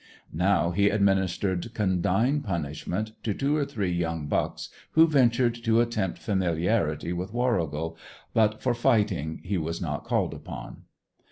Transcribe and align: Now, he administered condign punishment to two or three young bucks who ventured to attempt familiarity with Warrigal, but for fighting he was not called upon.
Now, 0.33 0.71
he 0.71 0.89
administered 0.89 1.75
condign 1.75 2.41
punishment 2.41 3.11
to 3.21 3.35
two 3.35 3.55
or 3.55 3.65
three 3.65 3.91
young 3.91 4.25
bucks 4.25 4.69
who 4.93 5.05
ventured 5.07 5.53
to 5.63 5.79
attempt 5.79 6.17
familiarity 6.17 7.13
with 7.13 7.35
Warrigal, 7.35 7.95
but 8.33 8.63
for 8.63 8.73
fighting 8.73 9.41
he 9.43 9.59
was 9.59 9.79
not 9.79 10.03
called 10.03 10.33
upon. 10.33 10.85